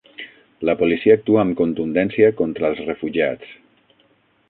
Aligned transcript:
La 0.69 0.73
policia 0.79 1.17
actua 1.19 1.43
amb 1.43 1.57
contundència 1.61 2.33
contra 2.43 2.73
els 2.73 2.85
refugiats 2.91 3.57